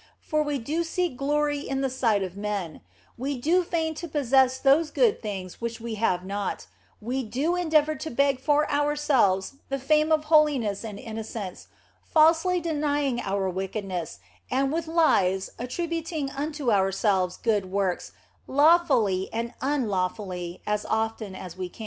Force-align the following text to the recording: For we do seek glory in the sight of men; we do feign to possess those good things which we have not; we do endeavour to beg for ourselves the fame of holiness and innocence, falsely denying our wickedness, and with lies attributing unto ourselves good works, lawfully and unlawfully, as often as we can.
For 0.19 0.41
we 0.41 0.57
do 0.57 0.83
seek 0.83 1.15
glory 1.15 1.59
in 1.59 1.81
the 1.81 1.87
sight 1.91 2.23
of 2.23 2.35
men; 2.35 2.81
we 3.19 3.37
do 3.39 3.61
feign 3.61 3.93
to 4.01 4.07
possess 4.07 4.57
those 4.57 4.89
good 4.89 5.21
things 5.21 5.61
which 5.61 5.79
we 5.79 5.93
have 5.93 6.25
not; 6.25 6.65
we 6.99 7.21
do 7.21 7.55
endeavour 7.55 7.93
to 7.93 8.09
beg 8.09 8.39
for 8.39 8.67
ourselves 8.71 9.57
the 9.69 9.77
fame 9.77 10.11
of 10.11 10.23
holiness 10.23 10.83
and 10.83 10.97
innocence, 10.97 11.67
falsely 12.03 12.59
denying 12.59 13.21
our 13.21 13.47
wickedness, 13.47 14.17
and 14.49 14.73
with 14.73 14.87
lies 14.87 15.51
attributing 15.59 16.31
unto 16.31 16.71
ourselves 16.71 17.37
good 17.37 17.67
works, 17.71 18.11
lawfully 18.47 19.29
and 19.31 19.53
unlawfully, 19.61 20.63
as 20.65 20.83
often 20.83 21.35
as 21.35 21.55
we 21.55 21.69
can. 21.69 21.79